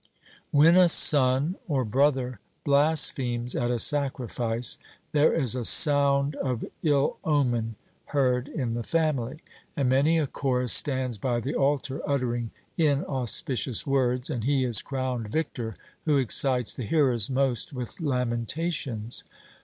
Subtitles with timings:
[0.49, 4.79] When a son or brother blasphemes at a sacrifice
[5.11, 7.75] there is a sound of ill omen
[8.05, 9.41] heard in the family;
[9.77, 15.29] and many a chorus stands by the altar uttering inauspicious words, and he is crowned
[15.29, 15.75] victor
[16.05, 19.23] who excites the hearers most with lamentations.